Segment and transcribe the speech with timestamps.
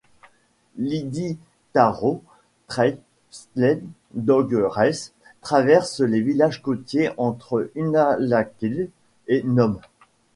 [0.77, 2.21] L'Iditarod
[2.67, 2.97] Trail
[3.29, 3.83] Sled
[4.15, 8.89] Dog Race traverse les villages côtiers entre Unalakleet
[9.27, 9.79] et Nome.